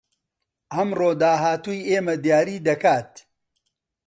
ئەمڕۆ 0.73 1.09
داهاتووی 1.21 1.85
ئێمە 1.89 2.15
دیاری 2.23 2.63
دەکات 2.67 3.11